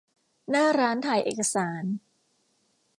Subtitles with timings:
[0.49, 1.83] หน้าร้านถ่ายเอกสาร